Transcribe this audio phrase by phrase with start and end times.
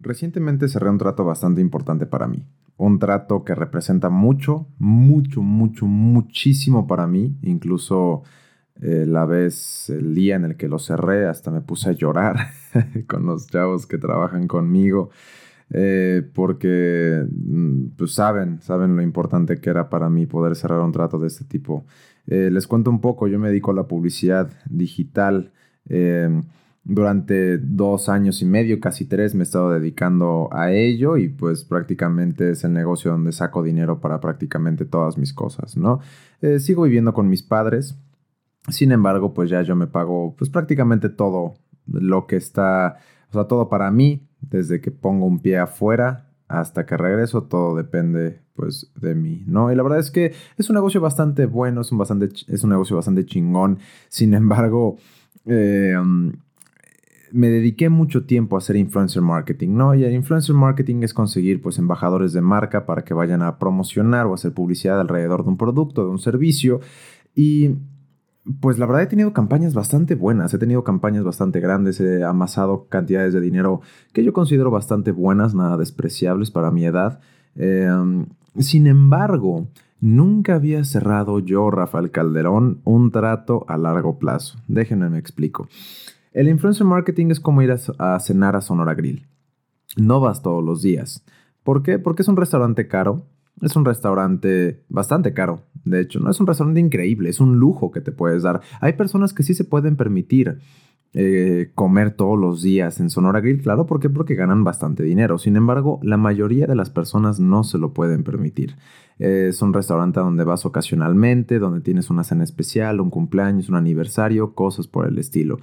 [0.00, 2.44] Recientemente cerré un trato bastante importante para mí.
[2.76, 7.36] Un trato que representa mucho, mucho, mucho, muchísimo para mí.
[7.42, 8.22] Incluso
[8.80, 12.36] eh, la vez, el día en el que lo cerré, hasta me puse a llorar
[13.08, 15.10] con los chavos que trabajan conmigo.
[15.70, 20.92] Eh, porque mm, pues saben, saben lo importante que era para mí poder cerrar un
[20.92, 21.84] trato de este tipo.
[22.28, 25.52] Eh, les cuento un poco, yo me dedico a la publicidad digital.
[26.90, 31.62] Durante dos años y medio, casi tres, me he estado dedicando a ello y pues
[31.62, 36.00] prácticamente es el negocio donde saco dinero para prácticamente todas mis cosas, ¿no?
[36.40, 37.98] Eh, sigo viviendo con mis padres,
[38.70, 42.96] sin embargo, pues ya yo me pago pues prácticamente todo lo que está,
[43.28, 47.76] o sea, todo para mí, desde que pongo un pie afuera hasta que regreso, todo
[47.76, 49.70] depende pues de mí, ¿no?
[49.70, 52.70] Y la verdad es que es un negocio bastante bueno, es un, bastante, es un
[52.70, 54.96] negocio bastante chingón, sin embargo,
[55.44, 55.94] eh,
[57.32, 59.94] me dediqué mucho tiempo a hacer influencer marketing, ¿no?
[59.94, 64.26] Y el influencer marketing es conseguir pues embajadores de marca para que vayan a promocionar
[64.26, 66.80] o hacer publicidad alrededor de un producto, de un servicio.
[67.34, 67.76] Y
[68.60, 72.86] pues la verdad he tenido campañas bastante buenas, he tenido campañas bastante grandes, he amasado
[72.88, 77.20] cantidades de dinero que yo considero bastante buenas, nada despreciables para mi edad.
[77.56, 78.26] Em,
[78.58, 79.68] sin embargo,
[80.00, 84.58] nunca había cerrado yo, Rafael Calderón, un trato a largo plazo.
[84.66, 85.68] Déjenme me explico.
[86.38, 89.26] El influencer marketing es como ir a, cenar a Sonora Grill.
[89.96, 91.24] No vas todos los días.
[91.64, 91.98] ¿Por qué?
[91.98, 93.26] Porque es un restaurante caro.
[93.60, 95.62] Es un restaurante bastante caro.
[95.84, 98.60] De hecho, no es un restaurante increíble, es un lujo que te puedes dar.
[98.80, 100.60] Hay personas que sí se pueden permitir
[101.12, 104.08] eh, comer todos los días en Sonora Grill, claro, ¿por qué?
[104.08, 105.38] Porque ganan bastante dinero.
[105.38, 108.76] Sin embargo, la mayoría de las personas no se lo pueden permitir.
[109.18, 114.54] es un restaurante donde vas ocasionalmente, donde tienes una cena especial, un cumpleaños, un aniversario,
[114.54, 115.58] cosas por el estilo.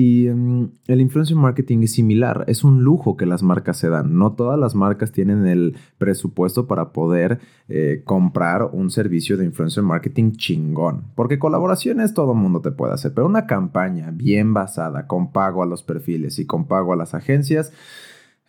[0.00, 4.16] Y mm, el influencer marketing es similar, es un lujo que las marcas se dan.
[4.16, 9.82] No todas las marcas tienen el presupuesto para poder eh, comprar un servicio de influencer
[9.82, 11.02] marketing chingón.
[11.16, 15.64] Porque colaboraciones todo el mundo te puede hacer, pero una campaña bien basada, con pago
[15.64, 17.72] a los perfiles y con pago a las agencias,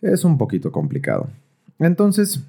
[0.02, 1.30] es un poquito complicado.
[1.80, 2.44] Entonces,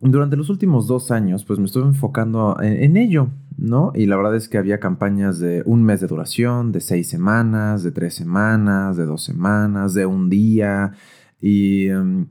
[0.00, 3.92] durante los últimos dos años, pues me estuve enfocando en, ello, ¿no?
[3.94, 7.82] Y la verdad es que había campañas de un mes de duración, de seis semanas,
[7.82, 10.92] de tres semanas, de dos semanas, de un día.
[11.40, 12.28] Y em,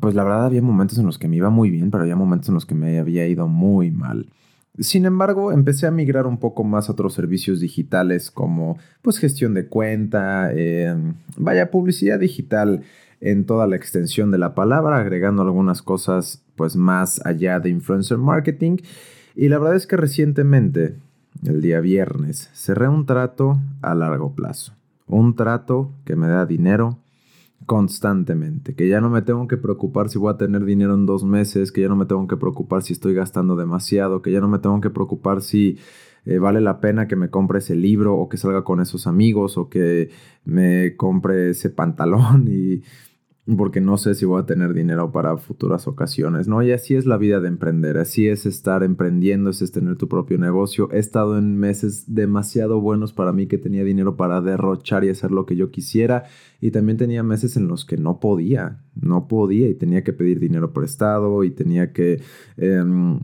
[0.00, 2.48] pues la verdad había momentos en los que me iba muy bien, pero había momentos
[2.48, 4.30] en los que me había ido muy mal.
[4.78, 9.52] Sin embargo, empecé a migrar un poco más a otros servicios digitales como pues gestión
[9.52, 12.82] de cuenta, em, vaya publicidad digital
[13.20, 18.18] en toda la extensión de la palabra, agregando algunas cosas pues más allá de influencer
[18.18, 18.78] marketing.
[19.40, 20.96] Y la verdad es que recientemente,
[21.46, 24.74] el día viernes, cerré un trato a largo plazo.
[25.06, 26.98] Un trato que me da dinero
[27.64, 31.22] constantemente, que ya no me tengo que preocupar si voy a tener dinero en dos
[31.22, 34.48] meses, que ya no me tengo que preocupar si estoy gastando demasiado, que ya no
[34.48, 35.78] me tengo que preocupar si
[36.24, 39.56] eh, vale la pena que me compre ese libro o que salga con esos amigos
[39.56, 40.10] o que
[40.46, 42.82] me compre ese pantalón y
[43.56, 46.62] porque no sé si voy a tener dinero para futuras ocasiones, ¿no?
[46.62, 50.36] Y así es la vida de emprender, así es estar emprendiendo, es tener tu propio
[50.38, 50.90] negocio.
[50.92, 55.30] He estado en meses demasiado buenos para mí que tenía dinero para derrochar y hacer
[55.30, 56.24] lo que yo quisiera
[56.60, 60.40] y también tenía meses en los que no podía, no podía y tenía que pedir
[60.40, 62.20] dinero prestado y tenía que...
[62.56, 63.20] Em,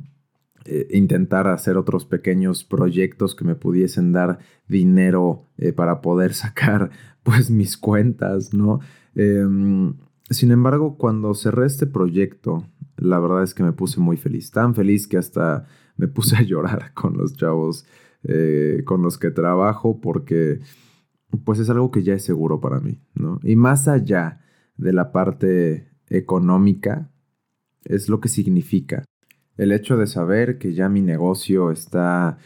[0.66, 6.90] eh, intentar hacer otros pequeños proyectos que me pudiesen dar dinero eh, para poder sacar
[7.22, 8.80] pues mis cuentas, ¿no?
[9.14, 9.94] Em,
[10.30, 14.50] sin embargo, cuando cerré este proyecto, la verdad es que me puse muy feliz.
[14.50, 17.86] Tan feliz que hasta me puse a llorar con los chavos
[18.22, 20.60] eh, con los que trabajo porque
[21.44, 23.38] pues es algo que ya es seguro para mí, ¿no?
[23.42, 24.40] Y más allá
[24.76, 27.10] de la parte económica,
[27.84, 29.04] es lo que significa.
[29.56, 32.38] El hecho de saber que ya mi negocio está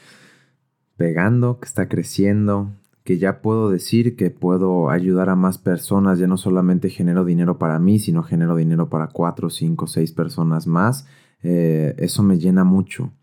[0.96, 2.72] pegando, que está creciendo,
[3.08, 7.56] que ya puedo decir que puedo ayudar a más personas, ya no solamente genero dinero
[7.56, 11.06] para mí, sino genero dinero para cuatro, cinco, seis personas más,
[11.42, 13.14] eh, eso me llena mucho.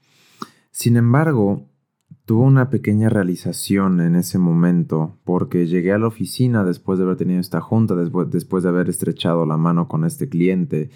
[0.72, 1.70] Sin embargo,
[2.26, 7.18] tuve una pequeña realización en ese momento, porque llegué a la oficina después de haber
[7.18, 10.90] tenido esta junta, después, después de haber estrechado la mano con este cliente,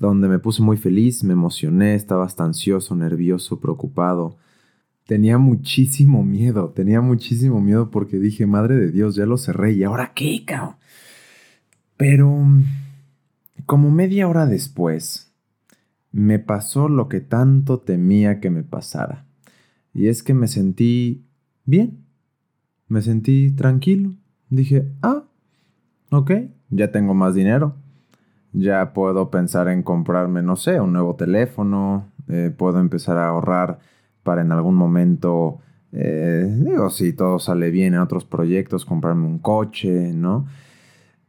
[0.00, 4.36] donde me puse muy feliz, me emocioné, estaba hasta ansioso, nervioso, preocupado
[5.06, 9.84] tenía muchísimo miedo, tenía muchísimo miedo porque dije, madre de Dios, ya lo cerré y
[9.84, 10.76] ahora qué, cabrón.
[11.96, 12.46] Pero
[13.66, 15.32] como media hora después,
[16.10, 19.24] me pasó lo que tanto temía que me pasara.
[19.94, 21.24] Y es que me sentí
[21.64, 22.04] bien,
[22.88, 24.12] me sentí tranquilo.
[24.50, 25.24] Dije, ah,
[26.10, 26.32] ok,
[26.70, 27.76] ya tengo más dinero,
[28.52, 33.78] ya puedo pensar en comprarme, no sé, un nuevo teléfono, eh, puedo empezar a ahorrar
[34.22, 35.58] para en algún momento,
[35.92, 40.46] eh, digo, si todo sale bien en otros proyectos, comprarme un coche, ¿no?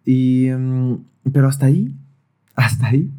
[0.06, 0.96] Y, mm,
[1.32, 1.96] pero hasta ahí,
[2.56, 3.12] hasta ahí.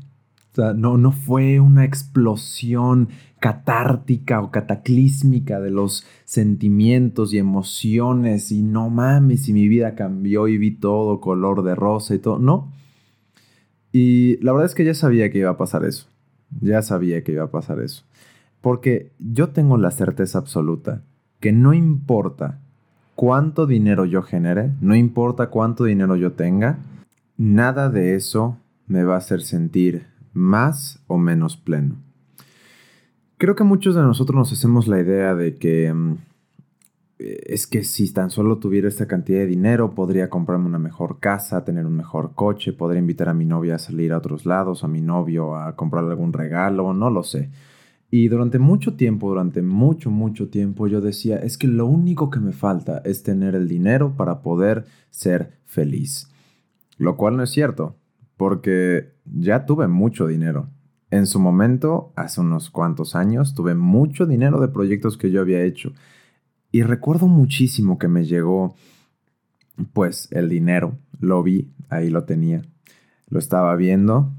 [0.52, 3.08] O sea, no, no fue una explosión
[3.40, 10.48] catártica o cataclísmica de los sentimientos y emociones y no mames, y mi vida cambió
[10.48, 12.38] y vi todo color de rosa y todo.
[12.38, 12.72] No.
[13.92, 16.06] Y la verdad es que ya sabía que iba a pasar eso.
[16.60, 18.04] Ya sabía que iba a pasar eso.
[18.64, 21.02] Porque yo tengo la certeza absoluta
[21.38, 22.60] que no importa
[23.14, 26.78] cuánto dinero yo genere, no importa cuánto dinero yo tenga,
[27.36, 28.56] nada de eso
[28.86, 31.96] me va a hacer sentir más o menos pleno.
[33.36, 36.16] Creo que muchos de nosotros nos hacemos la idea de que mm,
[37.18, 41.66] es que si tan solo tuviera esta cantidad de dinero, podría comprarme una mejor casa,
[41.66, 44.88] tener un mejor coche, podría invitar a mi novia a salir a otros lados, a
[44.88, 47.50] mi novio a comprarle algún regalo, no lo sé.
[48.16, 52.38] Y durante mucho tiempo, durante mucho, mucho tiempo, yo decía, es que lo único que
[52.38, 56.28] me falta es tener el dinero para poder ser feliz.
[56.96, 57.96] Lo cual no es cierto,
[58.36, 60.68] porque ya tuve mucho dinero.
[61.10, 65.64] En su momento, hace unos cuantos años, tuve mucho dinero de proyectos que yo había
[65.64, 65.92] hecho.
[66.70, 68.76] Y recuerdo muchísimo que me llegó,
[69.92, 70.96] pues, el dinero.
[71.18, 72.62] Lo vi, ahí lo tenía.
[73.28, 74.32] Lo estaba viendo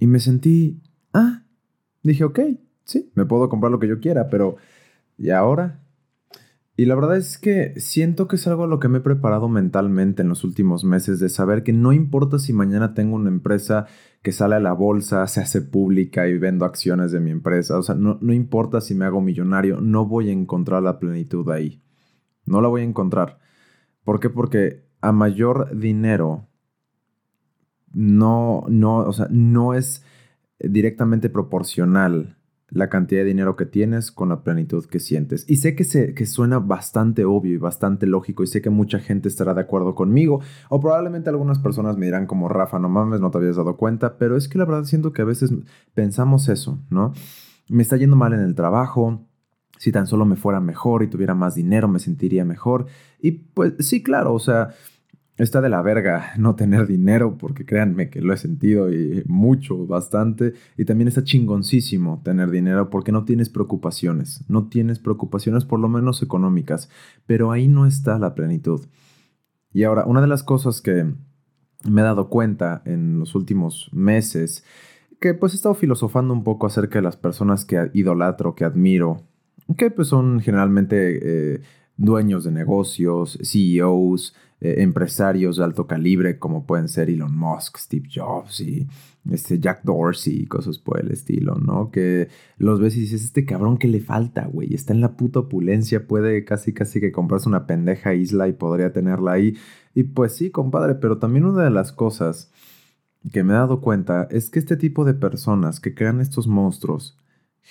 [0.00, 0.80] y me sentí,
[1.12, 1.44] ah,
[2.02, 2.40] dije, ok,
[2.84, 4.56] sí, me puedo comprar lo que yo quiera, pero
[5.18, 5.82] ¿y ahora?
[6.74, 9.48] Y la verdad es que siento que es algo a lo que me he preparado
[9.48, 13.86] mentalmente en los últimos meses, de saber que no importa si mañana tengo una empresa
[14.22, 17.82] que sale a la bolsa, se hace pública y vendo acciones de mi empresa, o
[17.82, 21.82] sea, no, no importa si me hago millonario, no voy a encontrar la plenitud ahí.
[22.46, 23.38] No la voy a encontrar.
[24.02, 24.30] ¿Por qué?
[24.30, 26.48] Porque a mayor dinero
[27.92, 30.04] no, no, o sea, no es
[30.58, 32.38] directamente proporcional
[32.72, 35.44] la cantidad de dinero que tienes con la plenitud que sientes.
[35.46, 38.98] Y sé que, se, que suena bastante obvio y bastante lógico y sé que mucha
[38.98, 43.20] gente estará de acuerdo conmigo o probablemente algunas personas me dirán como Rafa, no mames,
[43.20, 45.52] no te habías dado cuenta, pero es que la verdad siento que a veces
[45.94, 47.12] pensamos eso, ¿no?
[47.68, 49.26] Me está yendo mal en el trabajo,
[49.78, 52.86] si tan solo me fuera mejor y tuviera más dinero me sentiría mejor.
[53.20, 54.74] Y pues sí, claro, o sea,
[55.38, 59.86] está de la verga no tener dinero, porque créanme que lo he sentido y mucho,
[59.86, 60.54] bastante.
[60.76, 65.88] Y también está chingoncísimo tener dinero porque no tienes preocupaciones, no tienes preocupaciones por lo
[65.88, 66.90] menos económicas,
[67.26, 68.86] pero ahí no está la plenitud.
[69.72, 71.06] Y ahora, una de las cosas que
[71.84, 74.64] me he dado cuenta en los últimos meses,
[75.20, 79.22] que pues he estado filosofando un poco acerca de las personas que idolatro, que admiro,
[79.76, 81.60] que pues son generalmente eh,
[81.96, 88.08] dueños de negocios, CEOs, eh, empresarios de alto calibre como pueden ser Elon Musk, Steve
[88.14, 88.86] Jobs y
[89.28, 91.90] este Jack Dorsey y cosas por el estilo, ¿no?
[91.90, 92.28] Que
[92.58, 96.06] los ves y dices, este cabrón que le falta, güey, está en la puta opulencia,
[96.06, 99.56] puede casi casi que comprarse una pendeja isla y podría tenerla ahí.
[99.96, 102.52] Y pues sí, compadre, pero también una de las cosas
[103.32, 107.18] que me he dado cuenta es que este tipo de personas que crean estos monstruos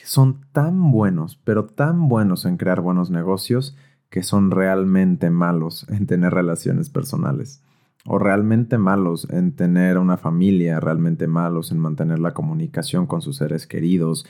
[0.03, 3.77] son tan buenos, pero tan buenos en crear buenos negocios,
[4.11, 7.63] que son realmente malos en tener relaciones personales
[8.05, 13.37] o realmente malos en tener una familia, realmente malos en mantener la comunicación con sus
[13.37, 14.25] seres queridos.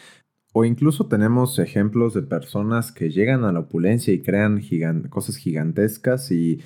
[0.54, 4.62] O incluso tenemos ejemplos de personas que llegan a la opulencia y crean
[5.10, 6.62] cosas gigantescas y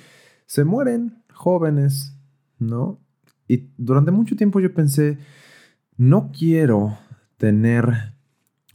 [0.46, 2.18] se mueren jóvenes,
[2.58, 3.00] ¿no?
[3.48, 5.18] Y durante mucho tiempo yo pensé,
[5.96, 6.98] no quiero
[7.38, 8.15] tener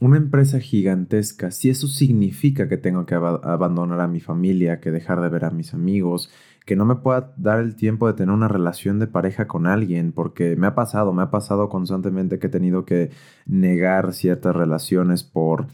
[0.02, 5.20] una empresa gigantesca, si eso significa que tengo que abandonar a mi familia, que dejar
[5.20, 6.28] de ver a mis amigos,
[6.66, 10.10] que no me pueda dar el tiempo de tener una relación de pareja con alguien,
[10.10, 13.10] porque me ha pasado, me ha pasado constantemente que he tenido que
[13.46, 15.68] negar ciertas relaciones por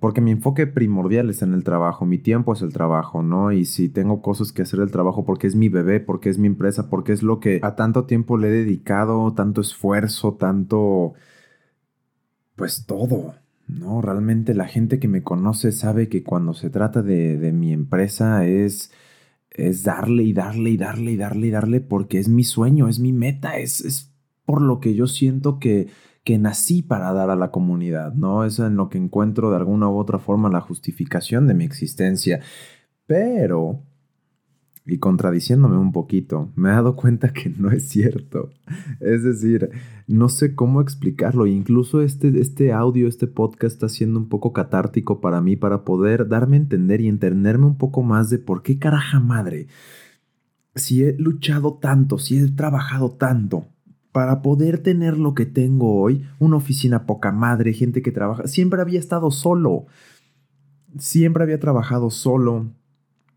[0.00, 3.52] porque mi enfoque primordial es en el trabajo, mi tiempo es el trabajo, ¿no?
[3.52, 6.48] Y si tengo cosas que hacer el trabajo porque es mi bebé, porque es mi
[6.48, 11.12] empresa, porque es lo que a tanto tiempo le he dedicado, tanto esfuerzo, tanto
[12.56, 13.34] pues todo.
[13.78, 18.44] No, realmente la gente que me conoce sabe que cuando se trata de, mi empresa
[18.46, 18.92] es,
[19.50, 22.98] es darle y darle y darle y darle y darle porque es mi sueño, es
[22.98, 24.12] mi meta, es, es
[24.44, 25.88] por lo que yo siento que,
[26.24, 28.44] que nací para dar a la comunidad, ¿no?
[28.44, 32.40] Es en lo que encuentro de alguna u otra forma la justificación de mi existencia.
[33.06, 33.82] Pero
[34.84, 38.50] y contradiciéndome un poquito, me he dado cuenta que no es cierto.
[39.00, 39.70] Es decir,
[40.08, 41.46] no sé cómo explicarlo.
[41.46, 46.28] Incluso este, este audio, este podcast está siendo un poco catártico para mí para poder
[46.28, 49.68] darme a entender y entenderme un poco más de por qué caraja madre.
[50.74, 53.66] Si he luchado tanto, si he trabajado tanto
[54.10, 58.80] para poder tener lo que tengo hoy, una oficina poca madre, gente que trabaja, siempre
[58.82, 59.86] había estado solo,
[60.98, 62.66] siempre había trabajado solo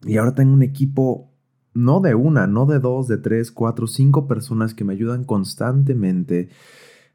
[0.06, 1.35] y ahora tengo un equipo
[1.76, 6.50] no de una, no de dos, de tres, cuatro, cinco personas que me ayudan constantemente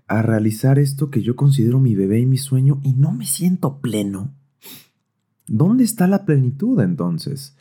[0.07, 3.81] a realizar esto que yo considero mi bebé y mi sueño y no me siento
[3.81, 4.35] pleno.
[5.49, 7.57] ¿Dónde está la plenitud entonces?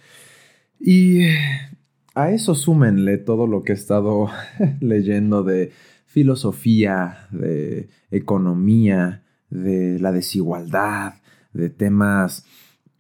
[0.80, 1.22] Y
[2.16, 4.28] a eso súmenle todo lo que he estado
[4.82, 5.72] leyendo de
[6.06, 11.14] filosofía, de economía, de la desigualdad,
[11.54, 12.46] de temas,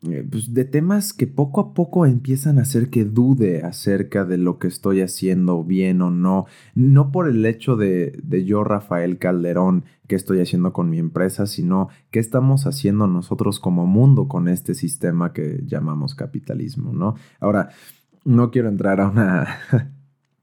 [0.01, 4.57] pues de temas que poco a poco empiezan a hacer que dude acerca de lo
[4.57, 9.83] que estoy haciendo bien o no, no por el hecho de, de yo, Rafael Calderón,
[10.07, 14.73] que estoy haciendo con mi empresa, sino qué estamos haciendo nosotros como mundo con este
[14.73, 17.15] sistema que llamamos capitalismo, ¿no?
[17.39, 17.69] Ahora,
[18.23, 19.47] no quiero entrar a una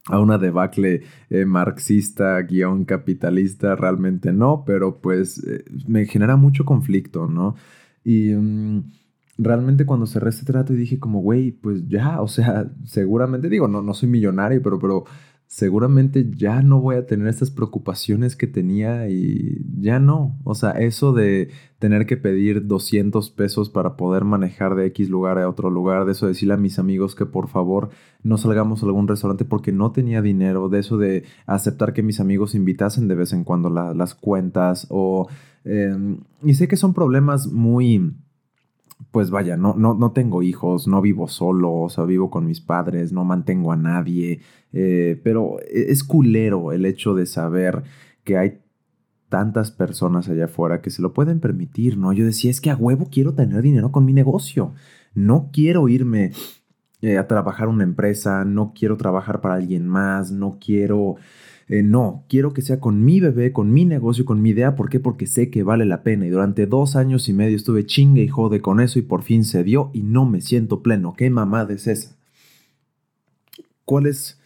[0.08, 6.64] a una debacle eh, marxista, guion capitalista, realmente no, pero pues eh, me genera mucho
[6.64, 7.56] conflicto, ¿no?
[8.04, 8.84] Y mm,
[9.38, 13.68] realmente cuando cerré este trato y dije como, güey, pues ya, o sea, seguramente digo,
[13.68, 15.04] no, no soy millonario, pero, pero
[15.48, 20.36] seguramente ya no voy a tener estas preocupaciones que tenía y ya no.
[20.44, 25.38] O sea, eso de tener que pedir 200 pesos para poder manejar de X lugar
[25.38, 27.90] a otro lugar, de eso de decirle a mis amigos que por favor
[28.22, 32.18] no salgamos a algún restaurante porque no tenía dinero, de eso de aceptar que mis
[32.18, 35.28] amigos invitasen de vez en cuando las cuentas o...
[35.64, 38.14] Em, y sé que son problemas muy
[39.16, 42.60] pues vaya, no, no, no tengo hijos, no vivo solo, o sea, vivo con mis
[42.60, 44.42] padres, no mantengo a nadie,
[44.74, 47.82] eh, pero e, es culero el hecho de saber
[48.24, 48.58] que hay
[49.30, 52.12] tantas personas allá afuera que se lo pueden permitir, ¿no?
[52.12, 54.74] Yo decía, es que a huevo quiero tener dinero con mi negocio,
[55.14, 56.32] no quiero irme
[57.00, 61.16] eh, a trabajar una empresa, no quiero trabajar para alguien más, no quiero
[61.68, 64.76] eh, no, quiero que sea con mi bebé, con mi negocio, con mi idea.
[64.76, 65.00] ¿Por qué?
[65.00, 66.26] Porque sé que vale la pena.
[66.26, 69.44] Y durante dos años y medio estuve chingue y jode con eso y por fin
[69.44, 71.14] se dio y no me siento pleno.
[71.16, 72.16] ¿Qué mamada es esa?
[73.84, 74.38] ¿Cuál es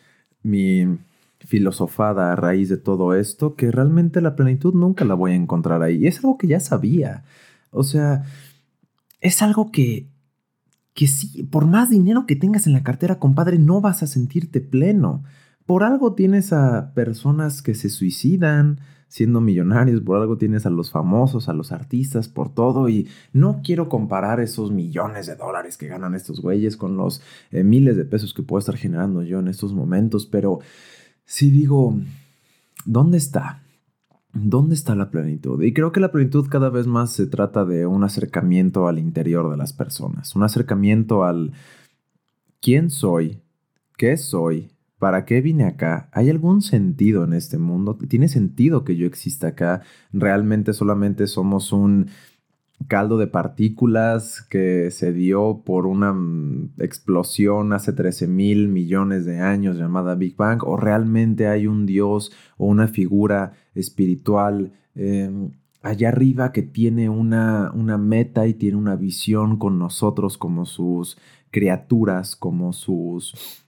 [0.42, 0.98] mi
[1.40, 3.54] filosofada a raíz de todo esto?
[3.54, 5.96] Que realmente la plenitud nunca la voy a encontrar ahí.
[5.96, 7.24] Y es algo que ya sabía.
[7.70, 8.24] O sea,
[9.20, 10.06] es algo que
[10.94, 14.60] que sí, por más dinero que tengas en la cartera, compadre, no vas a sentirte
[14.60, 15.22] pleno.
[15.70, 20.90] Por algo tienes a personas que se suicidan siendo millonarios, por algo tienes a los
[20.90, 22.88] famosos, a los artistas, por todo.
[22.88, 27.22] Y no quiero comparar esos millones de dólares que ganan estos güeyes con los
[27.52, 30.58] eh, miles de pesos que puedo estar generando yo en estos momentos, pero
[31.24, 31.94] sí digo,
[32.84, 33.62] ¿dónde está?
[34.32, 35.62] ¿Dónde está la plenitud?
[35.62, 39.48] Y creo que la plenitud cada vez más se trata de un acercamiento al interior
[39.48, 41.52] de las personas, un acercamiento al
[42.60, 43.38] quién soy,
[43.96, 46.11] qué soy, ¿Para qué vine acá?
[46.12, 47.97] ¿Hay algún sentido en este mundo?
[47.97, 49.80] ¿Tiene sentido que yo exista acá?
[50.12, 52.11] ¿Realmente solamente somos un
[52.87, 59.40] caldo de partículas que se dio por una mm, explosión hace 13 mil millones de
[59.40, 60.62] años llamada Big Bang?
[60.64, 67.73] ¿O realmente hay un Dios o una figura espiritual em, allá arriba que tiene una,
[67.75, 71.16] una meta y tiene una visión con nosotros como sus
[71.50, 73.64] criaturas, como sus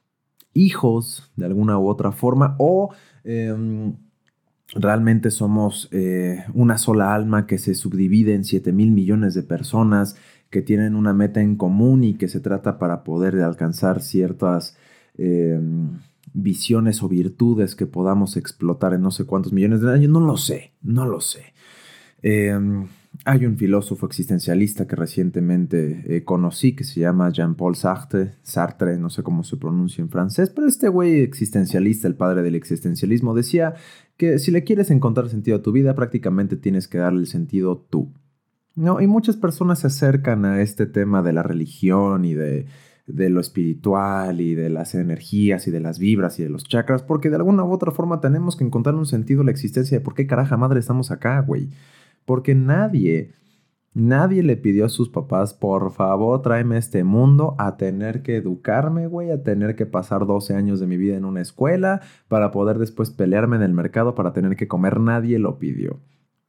[0.55, 2.91] hijos de alguna u otra forma o
[3.25, 3.95] em,
[4.75, 10.17] realmente somos eh, una sola alma que se subdivide en 7 mil millones de personas
[10.51, 14.77] que tienen una meta en común y que se trata para poder alcanzar ciertas
[15.17, 15.99] em,
[16.35, 20.11] visiones o virtudes que podamos explotar en no sé cuántos millones de años.
[20.11, 21.53] No lo sé, no lo sé.
[23.25, 29.11] Hay un filósofo existencialista que recientemente eh, conocí que se llama Jean-Paul Sartre, Sartre, no
[29.11, 33.75] sé cómo se pronuncia en francés, pero este güey existencialista, el padre del existencialismo, decía
[34.17, 37.87] que si le quieres encontrar sentido a tu vida, prácticamente tienes que darle el sentido
[37.89, 38.13] tú.
[38.75, 39.01] ¿No?
[39.01, 42.67] Y muchas personas se acercan a este tema de la religión y de,
[43.07, 47.03] de lo espiritual y de las energías y de las vibras y de los chakras,
[47.03, 50.05] porque de alguna u otra forma tenemos que encontrar un sentido a la existencia de
[50.05, 51.69] por qué caraja madre estamos acá, güey.
[52.25, 53.33] Porque nadie,
[53.95, 59.07] nadie le pidió a sus papás, por favor, tráeme este mundo a tener que educarme,
[59.07, 62.79] güey, a tener que pasar 12 años de mi vida en una escuela para poder
[62.79, 65.01] después pelearme en el mercado para tener que comer.
[65.01, 66.01] Nadie lo pidió.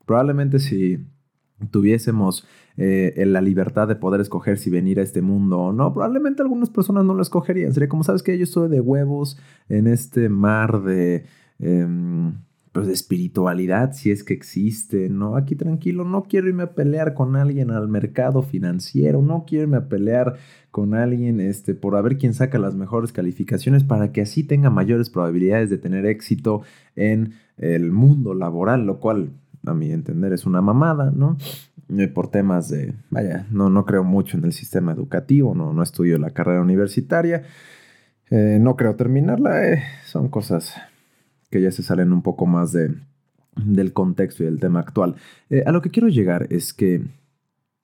[0.06, 1.06] Probablemente si
[1.72, 2.46] tuviésemos
[2.78, 6.70] eh, la libertad de poder escoger si venir a este mundo o no, probablemente algunas
[6.70, 7.74] personas no lo escogerían.
[7.74, 9.40] Sería como, ¿sabes que Yo estoy de huevos
[9.70, 11.26] en este mar de...
[11.60, 12.34] Em,
[12.74, 15.38] pues de espiritualidad, si es que existe, ¿no?
[15.38, 19.78] Aquí tranquilo, no quiero irme a pelear con alguien al mercado financiero, no quiero irme
[19.78, 20.38] a pelear
[20.72, 24.72] con alguien este, por a ver quién saca las mejores calificaciones para que así tenga
[24.72, 26.64] mayores probabilidades de tener éxito
[26.96, 29.30] en el mundo laboral, lo cual
[29.68, 31.38] a mi entender es una mamada, ¿no?
[31.96, 35.84] Eh, por temas de, vaya, no, no creo mucho en el sistema educativo, no, no
[35.84, 37.44] estudio la carrera universitaria,
[38.32, 40.74] eh, no creo terminarla, eh, son cosas
[41.54, 42.96] que ya se salen un poco más de,
[43.56, 45.16] del contexto y del tema actual.
[45.66, 47.04] a lo que quiero llegar es que,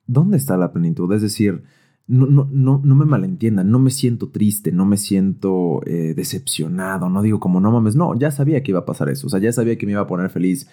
[0.07, 1.13] ¿dónde está la plenitud?
[1.13, 1.61] Es decir,
[2.07, 7.21] no, no, no, no me malentiendan, no me siento triste, no me siento decepcionado, no
[7.21, 9.53] digo como no mames, no, ya sabía que iba a pasar eso, o sea, ya
[9.53, 10.67] sabía que me iba a poner feliz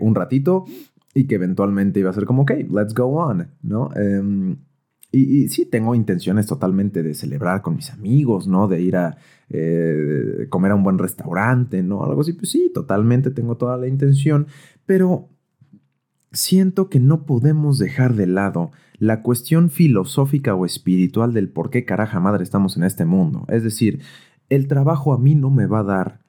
[0.00, 0.66] un ratito
[1.12, 3.90] y que eventualmente iba a ser como, ok, let's go on, ¿no?
[3.96, 4.58] Em,
[5.12, 8.68] y, sí, tengo intenciones totalmente de celebrar con mis amigos, ¿no?
[8.68, 9.16] De ir a
[9.48, 12.04] eh, comer a un buen restaurante, ¿no?
[12.04, 14.46] Algo así, pues sí, totalmente tengo toda la intención,
[14.84, 15.30] pero
[16.32, 21.84] siento que no podemos dejar de lado la cuestión filosófica o espiritual del por qué
[21.84, 23.46] caraja madre estamos en este mundo.
[23.48, 24.00] Es decir,
[24.48, 26.25] el trabajo a mí no me va a dar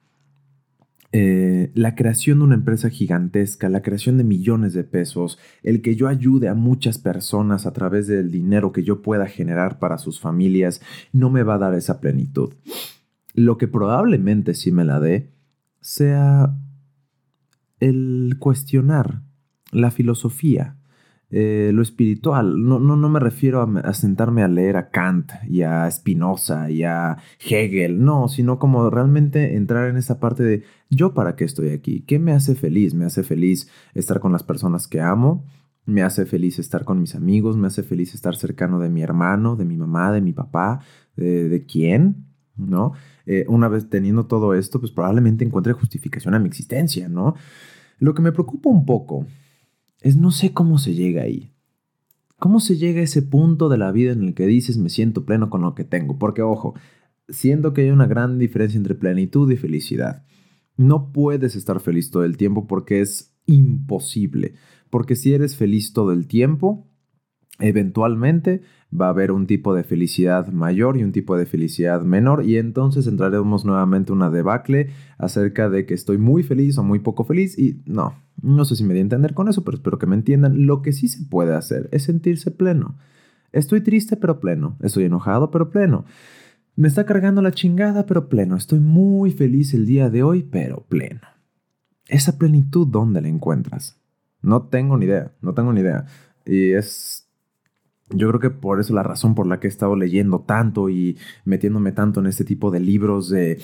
[1.10, 5.96] eh, la creación de una empresa gigantesca, la creación de millones de pesos, el que
[5.96, 10.20] yo ayude a muchas personas a través del dinero que yo pueda generar para sus
[10.20, 12.52] familias, no me va a dar esa plenitud.
[13.34, 15.32] Lo que probablemente sí me la dé
[15.80, 16.54] sea
[17.80, 19.22] el cuestionar
[19.70, 20.77] la filosofía,
[21.30, 22.64] eh, lo espiritual.
[22.64, 26.84] No, no, no me refiero a, sentarme a leer a Kant y a Spinoza y
[26.84, 31.70] a Hegel, no, sino como realmente entrar en esa parte de yo para qué estoy
[31.70, 35.44] aquí, qué me hace feliz, me hace feliz estar con las personas que amo,
[35.84, 39.56] me hace feliz estar con mis amigos, me hace feliz estar cercano de mi hermano,
[39.56, 40.80] de mi mamá, de mi papá,
[41.16, 42.92] de, quién, ¿no?
[43.26, 47.34] Eh, una vez teniendo todo esto, pues probablemente encuentre justificación a mi existencia, ¿no?
[47.98, 49.26] Lo que me preocupa un poco
[50.00, 51.52] es no sé cómo se llega ahí.
[52.38, 55.24] ¿Cómo se llega a ese punto de la vida en el que dices me siento
[55.24, 56.18] pleno con lo que tengo?
[56.18, 56.74] Porque ojo,
[57.28, 60.24] siento que hay una gran diferencia entre plenitud y felicidad.
[60.76, 64.54] No puedes estar feliz todo el tiempo porque es imposible.
[64.90, 66.86] Porque si eres feliz todo el tiempo,
[67.58, 68.62] eventualmente
[68.98, 72.56] va a haber un tipo de felicidad mayor y un tipo de felicidad menor y
[72.56, 77.58] entonces entraremos nuevamente una debacle acerca de que estoy muy feliz o muy poco feliz
[77.58, 80.16] y no, no sé si me di a entender con eso, pero espero que me
[80.16, 80.66] entiendan.
[80.66, 82.96] Lo que sí se puede hacer es sentirse pleno.
[83.52, 86.04] Estoy triste pero pleno, estoy enojado pero pleno.
[86.76, 90.84] Me está cargando la chingada pero pleno, estoy muy feliz el día de hoy pero
[90.88, 91.22] pleno.
[92.06, 94.00] Esa plenitud, ¿dónde la encuentras?
[94.40, 96.06] No tengo ni idea, no tengo ni idea.
[96.46, 97.17] Y es
[98.10, 101.18] yo creo que por eso la razón por la que he estado leyendo tanto y
[101.44, 103.60] metiéndome tanto en este tipo de libros de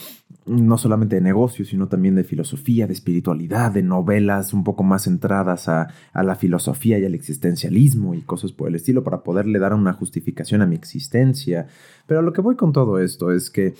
[0.46, 5.04] no solamente de negocios, sino también de filosofía, de espiritualidad, de novelas un poco más
[5.04, 9.58] centradas a, a, la filosofía y al existencialismo y cosas por el estilo para poderle
[9.58, 11.66] dar una justificación a mi existencia.
[12.06, 13.74] Pero lo que voy con todo esto es que,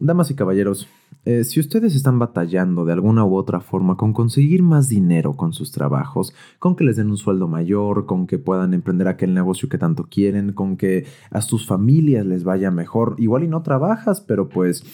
[0.00, 0.88] damas y caballeros,
[1.24, 5.52] eh, si ustedes están batallando de alguna u otra forma con conseguir más dinero con
[5.52, 9.68] sus trabajos, con que les den un sueldo mayor, con que puedan emprender aquel negocio
[9.68, 14.20] que tanto quieren, con que a sus familias les vaya mejor, igual y no trabajas,
[14.20, 14.84] pero pues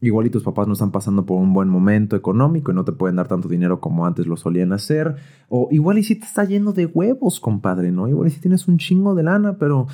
[0.00, 2.92] igual y tus papás no están pasando por un buen momento económico y no te
[2.92, 5.16] pueden dar tanto dinero como antes lo solían hacer,
[5.48, 8.08] o igual y si te está lleno de huevos, compadre, ¿no?
[8.08, 9.88] Igual y si tienes un chingo de lana, pero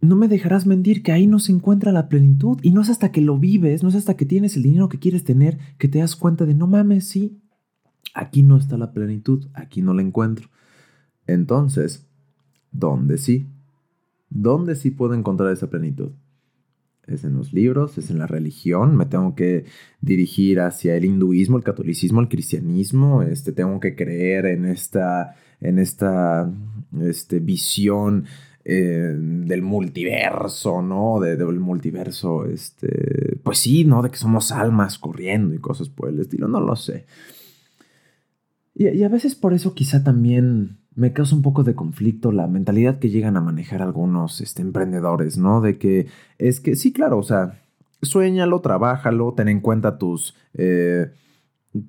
[0.00, 3.12] no me dejarás mentir que ahí no se encuentra la plenitud y no es hasta
[3.12, 5.98] que lo vives, no es hasta que tienes el dinero que quieres tener que te
[5.98, 7.40] das cuenta de no mames, sí,
[8.14, 10.48] aquí no está la plenitud, aquí no la encuentro.
[11.26, 12.06] Entonces,
[12.72, 13.46] ¿dónde sí?
[14.28, 16.10] ¿Dónde sí puedo encontrar esa plenitud?
[17.06, 19.64] Es en los libros, es en la religión, me tengo que
[20.00, 25.78] dirigir hacia el hinduismo, el catolicismo, el cristianismo, este, tengo que creer en esta, en
[25.78, 26.52] esta
[27.00, 28.24] este, visión
[28.68, 31.20] eh, del multiverso, ¿no?
[31.20, 34.02] De, del multiverso, este, pues sí, ¿no?
[34.02, 37.06] De que somos almas corriendo y cosas por el estilo, no lo sé.
[38.74, 42.98] Y, a veces por eso quizá también me causa un poco de conflicto la mentalidad
[42.98, 45.60] que llegan a manejar algunos este, emprendedores, ¿no?
[45.60, 47.62] De que es que, sí, claro, o sea,
[48.02, 50.34] sueñalo, trabájalo, ten en cuenta tus...
[50.54, 51.12] Eh,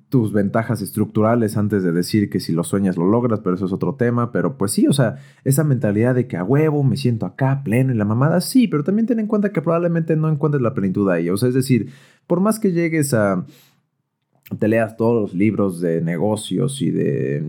[0.08, 3.72] tus ventajas estructurales antes de decir que si lo sueñas lo logras, pero eso es
[3.72, 4.32] otro tema.
[4.32, 7.92] Pero pues sí, o sea, esa mentalidad de que a huevo me siento acá pleno
[7.92, 11.08] y la mamada, sí, pero también ten en cuenta que probablemente no encuentres la plenitud
[11.10, 11.30] ahí.
[11.30, 11.90] O sea, es decir,
[12.26, 13.44] por más que llegues a.
[14.58, 17.44] Te leas todos los libros de negocios y de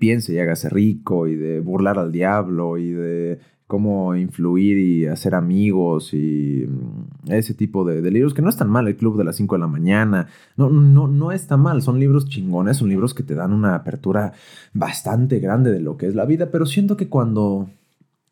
[0.00, 3.38] piense y hágase rico y de burlar al diablo y de
[3.70, 8.68] cómo influir y hacer amigos y mm, ese tipo de, libros, que no es tan
[8.68, 12.00] mal, el club de las 5 de la mañana, no, no, no está mal, son
[12.00, 14.32] libros chingones, son libros que te dan una apertura
[14.74, 17.70] bastante grande de lo que es la vida, pero siento que cuando,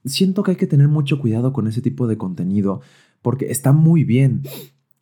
[0.05, 2.81] siento que hay que tener mucho cuidado con ese tipo de contenido,
[3.23, 4.43] porque está muy bien,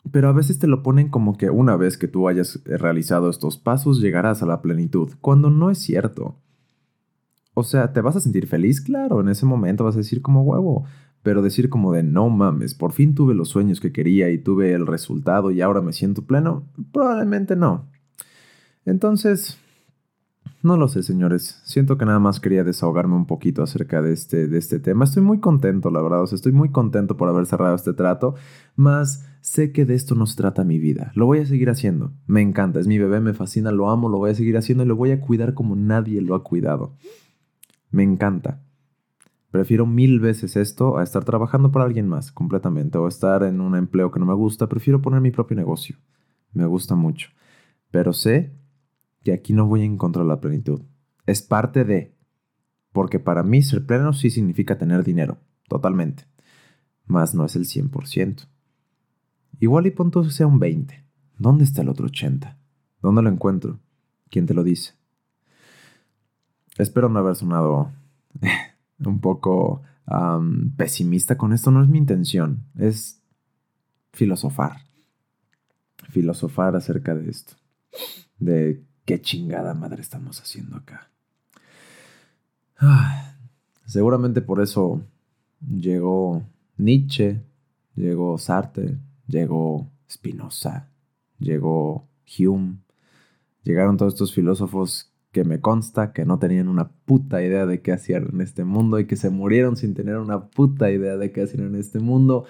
[0.09, 3.57] Pero a veces te lo ponen como que una vez que tú hayas realizado estos
[3.57, 6.37] pasos llegarás a la plenitud, cuando no es cierto.
[7.59, 8.81] O sea, ¿te vas a sentir feliz?
[8.81, 10.85] Claro, en ese momento vas a decir como huevo,
[11.23, 14.73] pero decir como de no mames, por fin tuve los sueños que quería y tuve
[14.73, 17.87] el resultado y ahora me siento pleno, probablemente no.
[18.85, 19.57] Entonces,
[20.61, 21.59] no lo sé, señores.
[21.63, 25.05] Siento que nada más quería desahogarme un poquito acerca de este, de este tema.
[25.05, 26.21] Estoy muy contento, la verdad.
[26.21, 28.35] O sea, estoy muy contento por haber cerrado este trato.
[28.75, 31.11] Más sé que de esto nos trata mi vida.
[31.15, 32.11] Lo voy a seguir haciendo.
[32.27, 32.79] Me encanta.
[32.79, 35.09] Es mi bebé, me fascina, lo amo, lo voy a seguir haciendo y lo voy
[35.09, 36.93] a cuidar como nadie lo ha cuidado.
[37.89, 38.61] Me encanta.
[39.51, 43.75] Prefiero mil veces esto a estar trabajando para alguien más completamente o estar en un
[43.75, 44.67] empleo que no me gusta.
[44.67, 45.97] Prefiero poner mi propio negocio.
[46.53, 47.29] Me gusta mucho.
[47.89, 48.53] Pero sé
[49.23, 50.81] que aquí no voy a encontrar la plenitud.
[51.25, 52.15] Es parte de.
[52.91, 55.37] Porque para mí ser pleno sí significa tener dinero.
[55.69, 56.25] Totalmente.
[57.05, 58.47] Más no es el 100%.
[59.59, 61.03] Igual y punto sea un 20.
[61.37, 62.57] ¿Dónde está el otro 80?
[63.01, 63.79] ¿Dónde lo encuentro?
[64.29, 64.96] ¿Quién te lo dice?
[66.77, 67.91] Espero no haber sonado
[68.99, 69.81] un poco
[70.77, 71.71] pesimista con esto.
[71.71, 72.63] No es mi intención.
[72.77, 73.21] Es
[74.13, 74.77] filosofar.
[76.09, 77.53] Filosofar acerca de esto.
[78.39, 81.09] De qué chingada madre estamos haciendo acá.
[82.79, 83.35] Ah,
[83.85, 85.01] seguramente por eso
[85.59, 86.43] llegó
[86.77, 87.41] Nietzsche,
[87.95, 90.89] llegó Sartre, llegó Spinoza,
[91.39, 92.77] llegó Hume.
[93.63, 97.91] Llegaron todos estos filósofos que me consta que no tenían una puta idea de qué
[97.91, 101.43] hacían en este mundo y que se murieron sin tener una puta idea de qué
[101.43, 102.45] hacían en este mundo.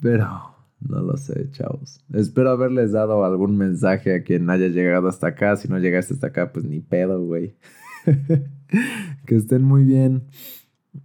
[0.00, 0.52] Pero
[0.88, 2.00] no lo sé, chavos.
[2.12, 5.56] Espero haberles dado algún mensaje a quien haya llegado hasta acá.
[5.56, 7.56] Si no llegaste hasta acá, pues ni pedo, güey.
[9.26, 10.24] que estén muy bien.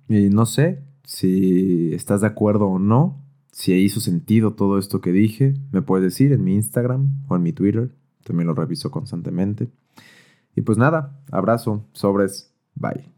[0.10, 3.23] Y no sé si estás de acuerdo o no.
[3.51, 7.43] Si hizo sentido todo esto que dije, me puedes decir en mi Instagram o en
[7.43, 7.91] mi Twitter.
[8.23, 9.69] También lo reviso constantemente.
[10.57, 13.16] Y pues nada, abrazo, sobres, bye.